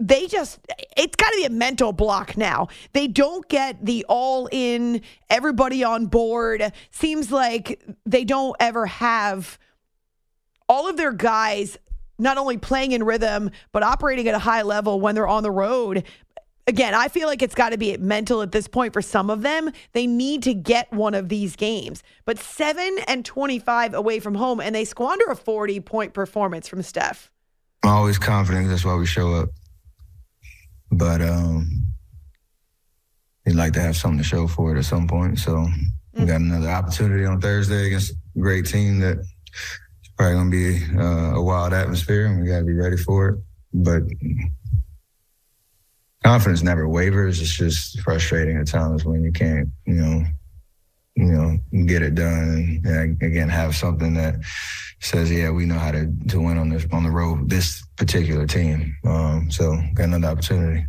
[0.00, 0.58] they just
[0.96, 2.68] it's got to be a mental block now.
[2.92, 6.72] They don't get the all in everybody on board.
[6.90, 9.58] Seems like they don't ever have
[10.68, 11.78] all of their guys
[12.18, 15.50] not only playing in rhythm but operating at a high level when they're on the
[15.50, 16.04] road.
[16.68, 19.42] Again, I feel like it's got to be mental at this point for some of
[19.42, 19.70] them.
[19.92, 22.02] They need to get one of these games.
[22.24, 26.82] But 7 and 25 away from home and they squander a 40 point performance from
[26.82, 27.30] Steph.
[27.84, 28.68] I'm always confident.
[28.68, 29.50] That's why we show up
[30.90, 31.86] but um,
[33.44, 35.38] he'd like to have something to show for it at some point.
[35.38, 35.66] So
[36.14, 39.18] we got another opportunity on Thursday against a great team that
[40.16, 43.28] probably going to be uh, a wild atmosphere, and we got to be ready for
[43.28, 43.38] it.
[43.74, 44.02] But
[46.26, 47.40] confidence never wavers.
[47.40, 50.24] It's just frustrating at times when you can't, you know,
[51.14, 52.82] you know, get it done.
[52.84, 54.34] And again, have something that
[54.98, 57.48] says, yeah, we know how to, to win on this on the road.
[57.48, 58.96] This particular team.
[59.04, 60.86] Um, so got another opportunity.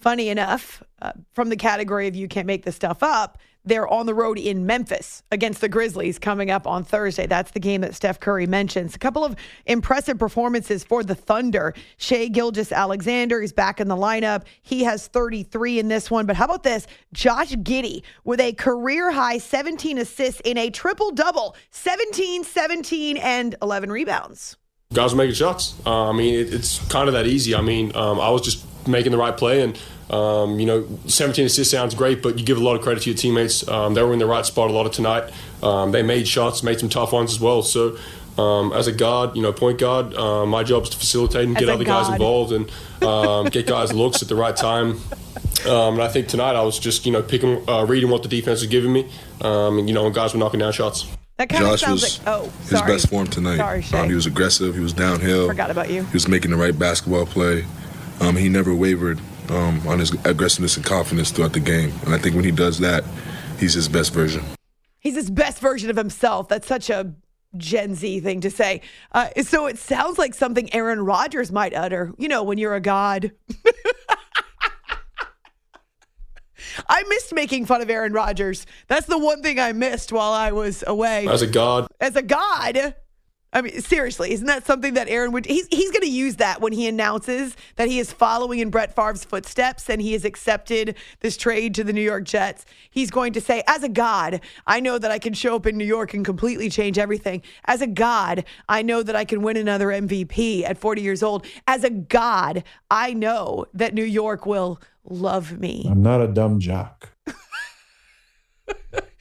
[0.00, 4.06] Funny enough, uh, from the category of you can't make this stuff up, they're on
[4.06, 7.26] the road in Memphis against the Grizzlies coming up on Thursday.
[7.26, 8.94] That's the game that Steph Curry mentions.
[8.94, 11.74] A couple of impressive performances for the Thunder.
[11.96, 14.44] Shai Gilgeous-Alexander is back in the lineup.
[14.62, 16.26] He has 33 in this one.
[16.26, 16.86] But how about this?
[17.12, 23.54] Josh Giddey with a career high 17 assists in a triple double 17, 17, and
[23.62, 24.56] 11 rebounds.
[24.92, 25.74] Guys are making shots.
[25.86, 27.54] Uh, I mean, it, it's kind of that easy.
[27.54, 29.78] I mean, um, I was just making the right play and
[30.12, 33.10] um, you know, 17 assists sounds great, but you give a lot of credit to
[33.10, 33.66] your teammates.
[33.66, 35.32] Um, they were in the right spot a lot of tonight.
[35.62, 37.62] Um, they made shots, made some tough ones as well.
[37.62, 37.96] So,
[38.36, 41.56] um, as a guard, you know, point guard, uh, my job is to facilitate and
[41.56, 42.04] as get other guard.
[42.06, 42.70] guys involved and
[43.02, 45.00] um, get guys looks at the right time.
[45.66, 48.28] Um, and I think tonight I was just, you know, picking, uh, reading what the
[48.28, 49.08] defense was giving me,
[49.40, 51.06] and you know, guys were knocking down shots.
[51.38, 53.56] That kind Josh of sounds was like, oh, his best form tonight.
[53.82, 54.74] Sorry, he was aggressive.
[54.74, 55.48] He was downhill.
[55.48, 56.04] Forgot about you.
[56.04, 57.64] He was making the right basketball play.
[58.20, 59.18] he never wavered
[59.50, 61.92] um, on his aggressiveness and confidence throughout the game.
[62.04, 63.04] And I think when he does that,
[63.58, 64.42] he's his best version.
[65.00, 66.48] He's his best version of himself.
[66.48, 67.12] That's such a
[67.56, 68.80] Gen Z thing to say.
[69.12, 72.80] Uh, so it sounds like something Aaron Rodgers might utter, you know, when you're a
[72.80, 73.32] god.
[76.88, 78.66] I missed making fun of Aaron Rodgers.
[78.88, 81.26] That's the one thing I missed while I was away.
[81.28, 81.88] As a god.
[82.00, 82.94] As a god.
[83.54, 85.44] I mean, seriously, isn't that something that Aaron would?
[85.44, 88.96] He's he's going to use that when he announces that he is following in Brett
[88.96, 92.64] Favre's footsteps and he has accepted this trade to the New York Jets.
[92.90, 95.76] He's going to say, "As a god, I know that I can show up in
[95.76, 97.42] New York and completely change everything.
[97.66, 101.44] As a god, I know that I can win another MVP at 40 years old.
[101.66, 106.58] As a god, I know that New York will love me." I'm not a dumb
[106.58, 107.10] jock.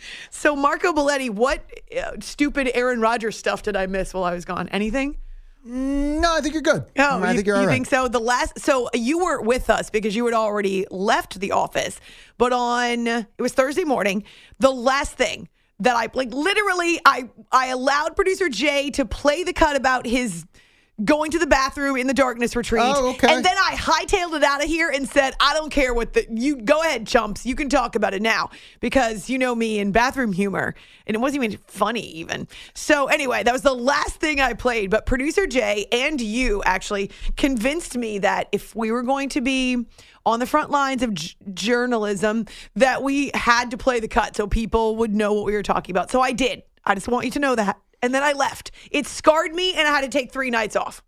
[0.42, 1.64] So, Marco Belletti, what
[1.96, 4.70] uh, stupid Aaron Rodgers stuff did I miss while I was gone?
[4.70, 5.18] Anything?
[5.64, 6.86] No, I think you're good.
[6.98, 7.72] Oh, I you, think you're you right.
[7.72, 8.08] think so?
[8.08, 12.00] The last, so you weren't with us because you had already left the office,
[12.40, 14.24] but on it was Thursday morning.
[14.58, 15.48] The last thing
[15.82, 20.48] that I like, literally, I I allowed producer Jay to play the cut about his
[21.04, 22.84] going to the bathroom in the darkness retreat.
[22.86, 23.34] Oh, okay.
[23.34, 26.28] And then I hightailed it out of here and said, I don't care what the
[26.30, 27.46] you go ahead, chumps.
[27.46, 30.76] You can talk about it now because you know me in bathroom humor.
[31.08, 32.48] And it wasn't even funny, even.
[32.74, 34.90] So anyway, that was the last thing I played.
[34.90, 39.86] But producer Jay and you actually convinced me that if we were going to be
[40.26, 44.48] on the front lines of j- journalism, that we had to play the cut so
[44.48, 46.12] people would know what we were talking about.
[46.12, 46.64] So I did.
[46.86, 48.72] I just want you to know that and then I left.
[48.92, 51.04] It scarred me, and I had to take three nights off.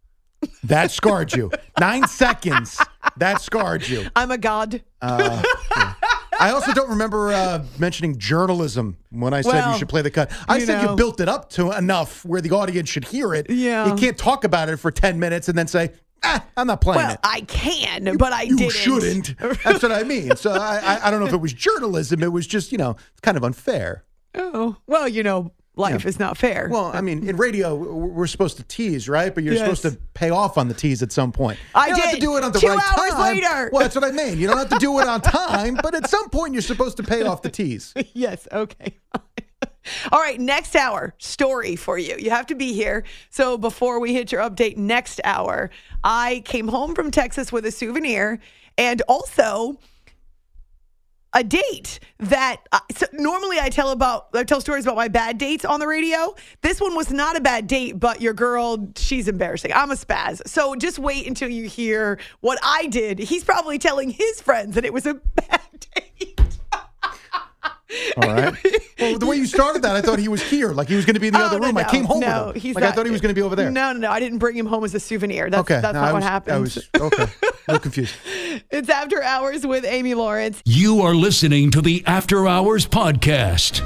[0.64, 1.52] That scarred you.
[1.80, 2.80] Nine seconds.
[3.18, 4.08] That scarred you.
[4.16, 4.84] I'm a god.
[5.02, 5.44] Uh,
[5.76, 5.94] yeah.
[6.40, 10.12] I also don't remember uh, mentioning journalism when I said well, you should play the
[10.12, 10.32] cut.
[10.48, 10.92] I you said know.
[10.92, 13.50] you built it up to enough where the audience should hear it.
[13.50, 13.88] Yeah.
[13.88, 15.92] You can't talk about it for 10 minutes and then say,
[16.24, 17.20] ah, I'm not playing well, it.
[17.24, 18.62] I can, but I you didn't.
[18.62, 19.38] You shouldn't.
[19.64, 20.36] That's what I mean.
[20.36, 22.24] So I, I, I don't know if it was journalism.
[22.24, 24.04] It was just, you know, it's kind of unfair.
[24.36, 26.10] Oh, well, you know, life yeah.
[26.10, 26.68] is not fair.
[26.70, 29.34] Well, I mean, in radio, we're supposed to tease, right?
[29.34, 29.64] But you're yes.
[29.64, 31.58] supposed to pay off on the tease at some point.
[31.74, 32.06] I you don't did.
[32.06, 33.36] have to do it on the Two right hours time.
[33.36, 33.70] later.
[33.72, 34.40] Well, that's what I mean.
[34.40, 37.04] You don't have to do it on time, but at some point, you're supposed to
[37.04, 37.94] pay off the tease.
[38.14, 38.48] yes.
[38.52, 39.00] Okay.
[40.12, 42.16] All right, next hour story for you.
[42.18, 43.04] You have to be here.
[43.30, 45.72] So before we hit your update next hour,
[46.04, 48.40] I came home from Texas with a souvenir
[48.78, 49.78] and also
[51.34, 55.38] a date that uh, so normally I tell about I tell stories about my bad
[55.38, 56.36] dates on the radio.
[56.62, 59.72] This one was not a bad date, but your girl, she's embarrassing.
[59.74, 60.48] I'm a spaz.
[60.48, 63.20] So just wait until you hear what I did.
[63.20, 66.53] He's probably telling his friends that it was a bad date.
[68.18, 68.56] All right.
[69.00, 71.16] Well, the way you started that, I thought he was here, like he was going
[71.16, 71.78] to be in the Oh, other no, room.
[71.78, 72.62] I came home no, with him.
[72.62, 73.70] he's like I thought he was going to be over there.
[73.70, 74.12] No, no, no.
[74.12, 75.50] I didn't bring him home as a souvenir.
[75.50, 76.56] That's, okay, that's no, not I what was, happened.
[76.56, 77.24] I was okay.
[77.24, 77.28] A
[77.68, 78.16] little confused.
[78.72, 80.62] It's After Hours with Amy Lawrence.
[80.64, 83.82] You are listening to the After Hours Podcast.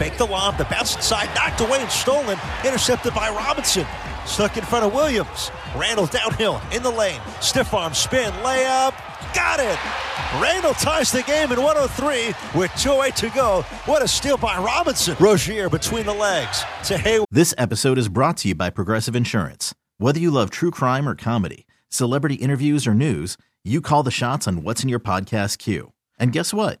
[0.00, 3.84] Fake the lob, the bounce inside, knocked away and stolen, intercepted by Robinson.
[4.24, 5.50] Stuck in front of Williams.
[5.76, 7.20] Randle downhill in the lane.
[7.42, 8.94] Stiff arm spin, layup.
[9.34, 9.78] Got it!
[10.42, 12.28] Randle ties the game in 103
[12.58, 13.60] with 2.8 to go.
[13.84, 15.16] What a steal by Robinson.
[15.20, 17.28] Rozier between the legs to Hayward.
[17.30, 19.74] This episode is brought to you by Progressive Insurance.
[19.98, 24.48] Whether you love true crime or comedy, celebrity interviews or news, you call the shots
[24.48, 25.92] on what's in your podcast queue.
[26.18, 26.80] And guess what?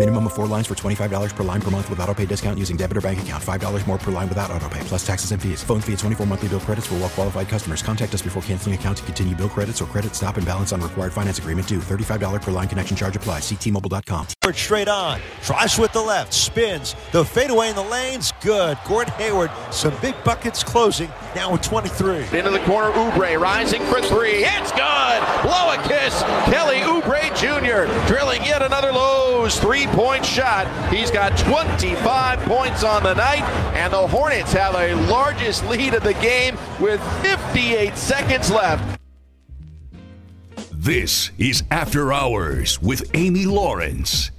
[0.00, 2.74] Minimum of four lines for $25 per line per month with auto pay discount using
[2.74, 3.44] debit or bank account.
[3.44, 5.62] $5 more per line without auto pay, plus taxes and fees.
[5.62, 7.82] Phone fee at 24 monthly bill credits for well qualified customers.
[7.82, 10.80] Contact us before canceling account to continue bill credits or credit stop and balance on
[10.80, 11.80] required finance agreement due.
[11.80, 13.42] $35 per line connection charge applies.
[13.42, 14.26] Ctmobile.com.
[14.54, 18.78] Straight on, drives with the left, spins, the fadeaway in the lanes, good.
[18.88, 22.38] Gordon Hayward, some big buckets closing, now with 23.
[22.38, 24.44] Into the corner, Oubre rising for three.
[24.44, 25.20] It's good.
[25.42, 26.22] Blow a kiss.
[26.46, 27.86] Kelly Oubre Jr.
[28.08, 29.58] drilling yet another Lowe's
[29.90, 30.92] three-point shot.
[30.92, 33.42] He's got 25 points on the night,
[33.74, 39.00] and the Hornets have a largest lead of the game with 58 seconds left.
[40.72, 44.30] This is After Hours with Amy Lawrence.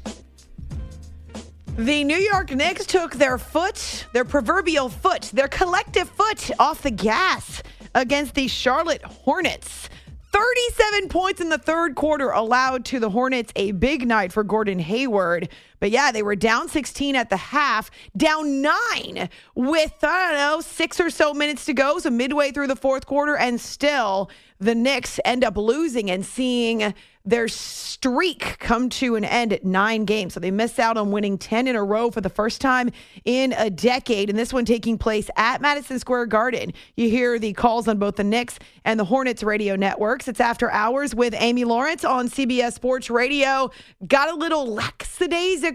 [1.78, 6.92] The New York Knicks took their foot, their proverbial foot, their collective foot off the
[6.92, 7.64] gas
[7.96, 9.90] against the Charlotte Hornets.
[10.32, 14.80] 37 points in the third quarter allowed to the Hornets, a big night for Gordon
[14.80, 15.50] Hayward.
[15.82, 20.62] But yeah, they were down 16 at the half, down nine with, I don't know,
[20.62, 21.98] six or so minutes to go.
[21.98, 24.30] So midway through the fourth quarter, and still
[24.60, 30.06] the Knicks end up losing and seeing their streak come to an end at nine
[30.06, 30.34] games.
[30.34, 32.90] So they miss out on winning 10 in a row for the first time
[33.26, 34.30] in a decade.
[34.30, 36.74] And this one taking place at Madison Square Garden.
[36.96, 40.28] You hear the calls on both the Knicks and the Hornets radio networks.
[40.28, 43.70] It's after hours with Amy Lawrence on CBS Sports Radio.
[44.08, 45.71] Got a little lax lackadaisical.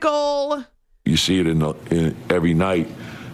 [1.04, 2.88] You see it in, the, in every night.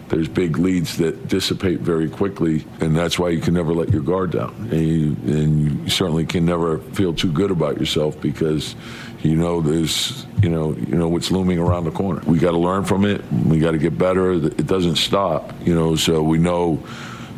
[0.09, 4.03] There's big leads that dissipate very quickly, and that's why you can never let your
[4.03, 4.53] guard down.
[4.71, 8.75] And you, and you certainly can never feel too good about yourself because
[9.23, 12.21] you know there's you know you know what's looming around the corner.
[12.27, 13.23] We got to learn from it.
[13.31, 14.33] We got to get better.
[14.33, 15.95] It doesn't stop, you know.
[15.95, 16.83] So we know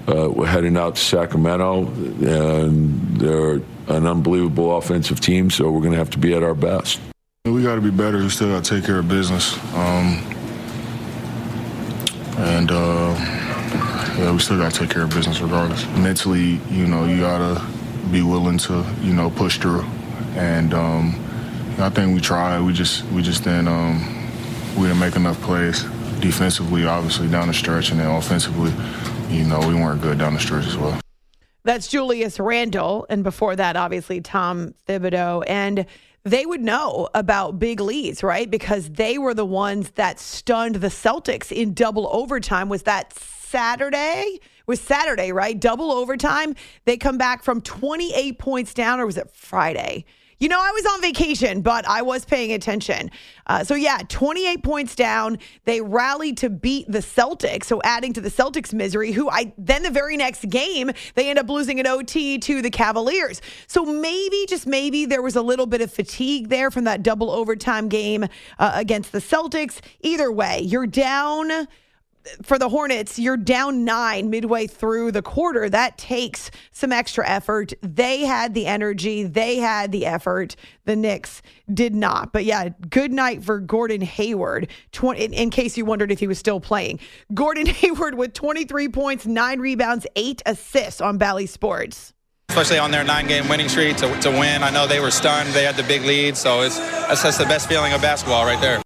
[0.09, 5.49] uh, we're heading out to Sacramento, and they're an unbelievable offensive team.
[5.49, 6.99] So we're going to have to be at our best.
[7.45, 8.17] We got to be better.
[8.17, 9.53] We still got to take care of business.
[9.75, 10.25] Um,
[12.39, 13.13] and uh,
[14.17, 15.85] yeah, we still got to take care of business regardless.
[15.89, 17.63] Mentally, you know, you got to
[18.11, 19.83] be willing to, you know, push through.
[20.33, 21.09] And um,
[21.77, 22.61] I think we tried.
[22.61, 24.03] We just we just didn't um,
[24.75, 25.83] we didn't make enough plays
[26.21, 28.73] defensively, obviously down the stretch, and then offensively,
[29.29, 30.99] you know, we weren't good down the stretch as well.
[31.63, 35.85] That's Julius Randle, and before that, obviously Tom Thibodeau, and
[36.25, 38.49] they would know about big leads, right?
[38.49, 42.67] Because they were the ones that stunned the Celtics in double overtime.
[42.67, 44.39] Was that Saturday?
[44.67, 45.59] was Saturday, right?
[45.59, 46.55] Double overtime.
[46.85, 50.05] They come back from 28 points down, or was it Friday?
[50.45, 53.09] You know, I was on vacation, but I was paying attention.
[53.47, 55.39] Uh, so, yeah, 28 points down.
[55.63, 57.63] They rallied to beat the Celtics.
[57.63, 61.39] So, adding to the Celtics' misery, who I then the very next game, they end
[61.39, 63.41] up losing an OT to the Cavaliers.
[63.65, 67.31] So, maybe, just maybe, there was a little bit of fatigue there from that double
[67.31, 68.25] overtime game
[68.59, 69.79] uh, against the Celtics.
[70.01, 71.67] Either way, you're down
[72.43, 75.69] for the Hornets, you're down nine midway through the quarter.
[75.69, 77.73] That takes some extra effort.
[77.81, 80.55] They had the energy, they had the effort.
[80.85, 81.41] The Knicks
[81.73, 82.31] did not.
[82.31, 84.69] But yeah, good night for Gordon Hayward.
[84.91, 86.99] 20, in, in case you wondered if he was still playing,
[87.33, 92.13] Gordon Hayward with 23 points, nine rebounds, eight assists on Bally Sports
[92.49, 94.63] especially on their nine-game winning streak to, to win.
[94.63, 97.43] I know they were stunned; they had the big lead, so it's that's, that's the
[97.45, 98.84] best feeling of basketball right there.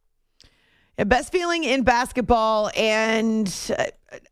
[1.05, 3.47] Best feeling in basketball, and
[3.77, 3.85] uh,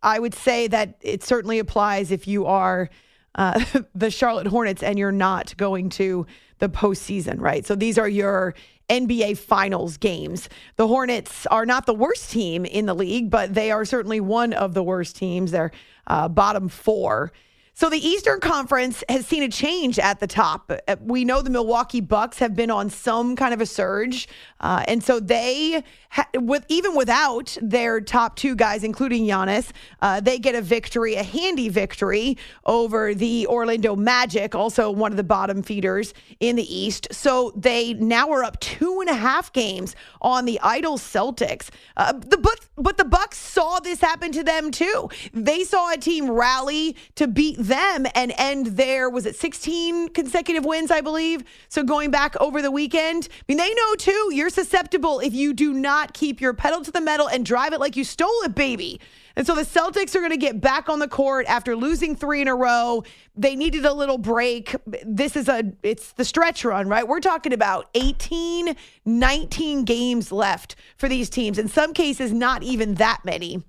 [0.04, 2.90] I would say that it certainly applies if you are
[3.36, 3.64] uh,
[3.96, 6.26] the Charlotte Hornets and you're not going to
[6.60, 7.66] the postseason, right?
[7.66, 8.54] So these are your
[8.90, 10.50] NBA Finals games.
[10.76, 14.54] The Hornets are not the worst team in the league, but they are certainly one
[14.54, 15.52] of the worst teams.
[15.52, 15.72] They're
[16.08, 17.32] uh, bottom four.
[17.80, 20.72] So the Eastern Conference has seen a change at the top.
[21.00, 24.28] We know the Milwaukee Bucks have been on some kind of a surge,
[24.60, 29.70] uh, and so they, ha- with even without their top two guys, including Giannis,
[30.02, 35.18] uh, they get a victory, a handy victory over the Orlando Magic, also one of
[35.18, 37.08] the bottom feeders in the East.
[37.12, 41.70] So they now are up two and a half games on the idle Celtics.
[41.96, 45.10] Uh, the but but the Bucks saw this happen to them too.
[45.32, 49.10] They saw a team rally to beat them and end there.
[49.10, 51.44] Was it 16 consecutive wins, I believe?
[51.70, 55.54] So going back over the weekend, I mean, they know too, you're susceptible if you
[55.54, 58.56] do not keep your pedal to the metal and drive it like you stole it,
[58.56, 59.00] baby.
[59.38, 62.42] And so the Celtics are going to get back on the court after losing three
[62.42, 63.04] in a row.
[63.36, 64.76] They needed a little break.
[65.06, 67.08] This is a, it's the stretch run, right?
[67.08, 71.60] We're talking about 18, 19 games left for these teams.
[71.60, 73.64] In some cases, not even that many.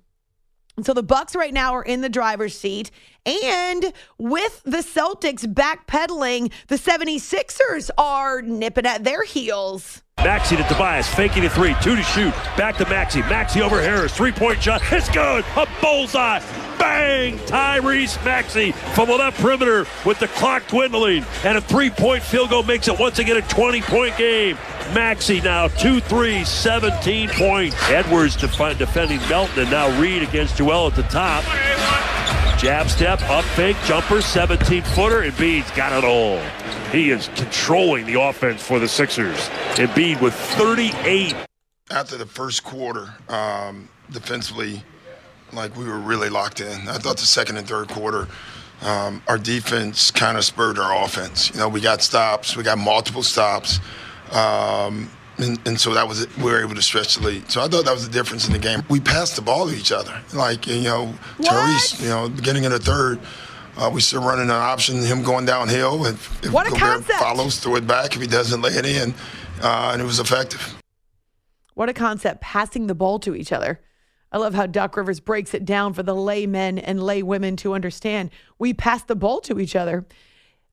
[0.83, 2.91] So the Bucks right now are in the driver's seat.
[3.25, 10.01] And with the Celtics backpedaling, the 76ers are nipping at their heels.
[10.19, 12.33] Maxey to Tobias, faking a three, two to shoot.
[12.57, 13.21] Back to Maxey.
[13.21, 14.13] Maxey over Harris.
[14.13, 14.81] Three point shot.
[14.91, 15.45] It's good.
[15.55, 16.41] A bullseye.
[16.79, 17.37] Bang!
[17.39, 21.25] Tyrese Maxey from the left perimeter with the clock dwindling.
[21.43, 24.57] And a three point field goal makes it once again a 20 point game.
[24.93, 27.75] Maxey now 2 3, 17 points.
[27.89, 31.43] Edwards defending Melton, and now Reed against Joel at the top.
[32.57, 35.21] Jab step, up fake, jumper, 17 footer.
[35.21, 36.41] Embiid's got it all.
[36.91, 39.37] He is controlling the offense for the Sixers.
[39.75, 41.35] Embiid with 38.
[41.91, 44.83] After the first quarter, um, defensively,
[45.53, 46.87] like we were really locked in.
[46.87, 48.27] I thought the second and third quarter,
[48.81, 51.51] um, our defense kind of spurred our offense.
[51.51, 53.79] You know, we got stops, we got multiple stops.
[54.31, 56.37] Um, and, and, so that was it.
[56.37, 57.49] We were able to stretch the lead.
[57.49, 58.83] So I thought that was the difference in the game.
[58.89, 60.21] We passed the ball to each other.
[60.33, 63.19] Like, you know, Tyrese, you know, beginning of the third,
[63.77, 66.05] uh, we still running an option, him going downhill.
[66.05, 67.19] And if what a Gobert concept.
[67.19, 68.15] follows, throw it back.
[68.15, 69.13] If he doesn't lay it in,
[69.61, 70.75] uh, and it was effective.
[71.73, 73.79] What a concept, passing the ball to each other.
[74.31, 78.29] I love how Doc Rivers breaks it down for the laymen and laywomen to understand.
[78.59, 80.05] We pass the ball to each other.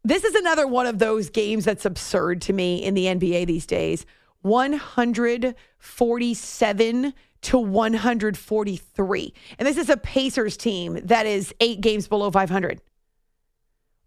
[0.04, 3.66] This is another one of those games that's absurd to me in the NBA these
[3.66, 4.06] days.
[4.42, 9.34] 147 to 143.
[9.58, 12.80] And this is a Pacers team that is eight games below 500.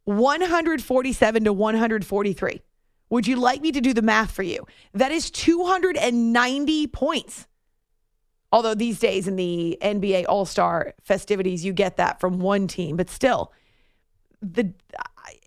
[0.05, 2.61] 147 to 143.
[3.09, 4.65] Would you like me to do the math for you?
[4.93, 7.47] That is 290 points.
[8.51, 12.95] Although these days in the NBA All Star festivities, you get that from one team,
[12.95, 13.53] but still,
[14.41, 14.73] the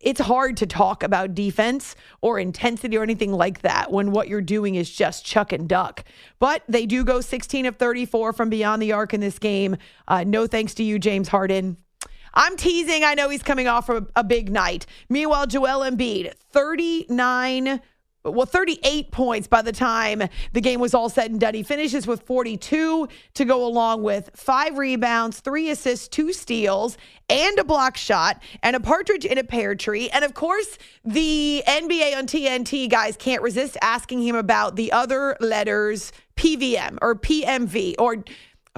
[0.00, 4.40] it's hard to talk about defense or intensity or anything like that when what you're
[4.40, 6.04] doing is just chuck and duck.
[6.38, 9.76] But they do go 16 of 34 from beyond the arc in this game.
[10.06, 11.76] Uh, no thanks to you, James Harden.
[12.34, 13.04] I'm teasing.
[13.04, 14.86] I know he's coming off a, a big night.
[15.08, 17.80] Meanwhile, Joel Embiid, 39
[18.24, 21.54] well, 38 points by the time the game was all said and done.
[21.54, 26.96] He finishes with 42 to go along with five rebounds, three assists, two steals,
[27.28, 30.08] and a block shot, and a partridge in a pear tree.
[30.10, 35.36] And of course, the NBA on TNT guys can't resist asking him about the other
[35.40, 38.24] letters PVM or PMV or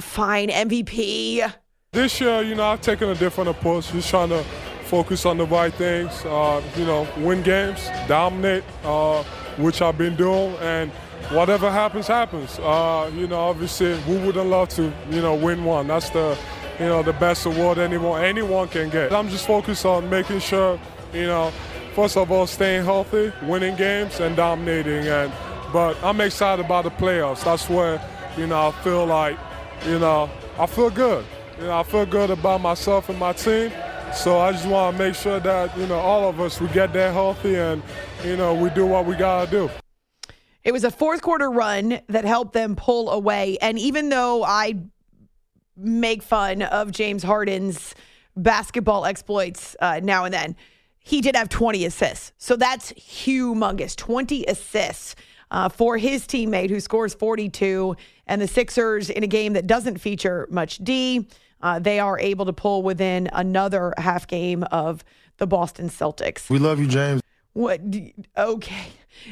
[0.00, 1.52] fine MVP.
[1.92, 4.44] This year, you know, I've taken a different approach, just trying to
[4.84, 9.22] focus on the right things, uh, you know, win games, dominate, uh,
[9.56, 10.90] which I've been doing, and
[11.30, 12.58] whatever happens, happens.
[12.58, 15.86] Uh, you know, obviously, we wouldn't love to, you know, win one.
[15.88, 16.36] That's the,
[16.78, 19.12] you know, the best award anyone anyone can get.
[19.12, 20.78] I'm just focused on making sure,
[21.12, 21.52] you know,
[21.94, 25.06] first of all, staying healthy, winning games, and dominating.
[25.06, 25.32] And
[25.72, 27.44] but I'm excited about the playoffs.
[27.44, 28.00] That's where,
[28.36, 29.38] you know, I feel like,
[29.86, 31.24] you know, I feel good.
[31.58, 33.72] You know, I feel good about myself and my team.
[34.16, 36.92] So I just want to make sure that, you know, all of us, we get
[36.92, 37.82] there healthy and,
[38.24, 39.70] you know, we do what we got to do.
[40.62, 43.58] It was a fourth quarter run that helped them pull away.
[43.60, 44.76] And even though I
[45.76, 47.94] make fun of James Harden's
[48.36, 50.56] basketball exploits uh, now and then,
[51.00, 52.32] he did have 20 assists.
[52.38, 55.16] So that's humongous 20 assists.
[55.50, 57.94] Uh, for his teammate who scores 42
[58.26, 61.28] and the Sixers in a game that doesn't feature much D
[61.64, 65.02] uh, they are able to pull within another half game of
[65.38, 66.48] the Boston Celtics.
[66.50, 67.22] We love you, James.
[67.54, 67.80] What?
[68.36, 68.86] Okay.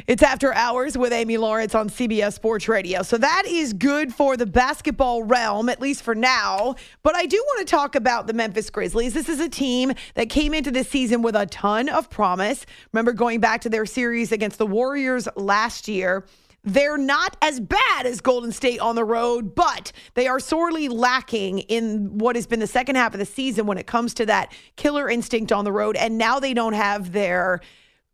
[0.06, 3.02] It's after hours with Amy Lawrence on CBS Sports Radio.
[3.02, 6.76] So that is good for the basketball realm, at least for now.
[7.02, 9.12] But I do want to talk about the Memphis Grizzlies.
[9.12, 12.64] This is a team that came into this season with a ton of promise.
[12.92, 16.24] Remember going back to their series against the Warriors last year.
[16.64, 21.60] They're not as bad as Golden State on the road, but they are sorely lacking
[21.60, 24.52] in what has been the second half of the season when it comes to that
[24.76, 25.96] killer instinct on the road.
[25.96, 27.60] And now they don't have their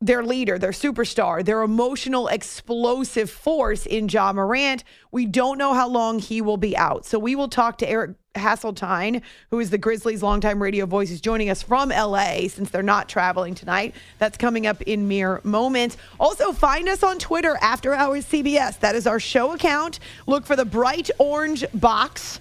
[0.00, 4.84] their leader, their superstar, their emotional explosive force in Ja Morant.
[5.10, 7.04] We don't know how long he will be out.
[7.04, 11.20] So we will talk to Eric Hasseltine, who is the Grizzlies' longtime radio voice, is
[11.20, 13.94] joining us from LA since they're not traveling tonight.
[14.18, 15.96] That's coming up in mere moments.
[16.18, 18.80] Also, find us on Twitter after hours CBS.
[18.80, 20.00] That is our show account.
[20.26, 22.40] Look for the bright orange box.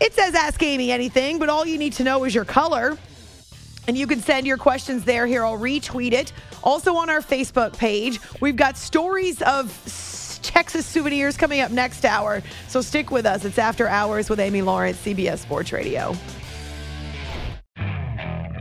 [0.00, 2.96] It says Ask Amy Anything, but all you need to know is your color.
[3.88, 5.26] And you can send your questions there.
[5.26, 6.32] Here, I'll retweet it.
[6.62, 9.72] Also on our Facebook page, we've got stories of
[10.42, 12.42] Texas souvenirs coming up next hour.
[12.68, 13.44] So stick with us.
[13.44, 16.14] It's After Hours with Amy Lawrence, CBS Sports Radio.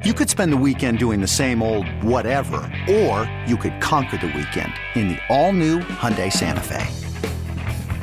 [0.04, 2.58] You could spend the weekend doing the same old whatever,
[2.90, 6.86] or you could conquer the weekend in the all-new Hyundai Santa Fe.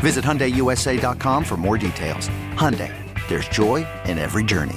[0.00, 2.28] Visit HyundaiUSA.com for more details.
[2.56, 2.92] Hyundai,
[3.28, 4.76] there's joy in every journey.